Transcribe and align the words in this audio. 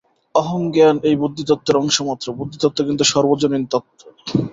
অহংজ্ঞান 0.35 0.95
এই 1.03 1.15
বুদ্ধিতত্ত্বের 1.21 1.75
অংশ 1.77 1.97
মাত্র, 2.01 2.27
বুদ্ধিতত্ত্ব 2.39 2.79
কিন্তু 2.87 3.03
সর্বজনীন 3.03 3.63
তত্ত্ব। 3.65 4.01